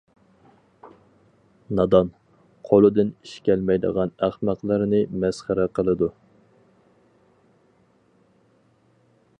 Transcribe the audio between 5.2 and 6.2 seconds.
مەسخىرە قىلىدۇ.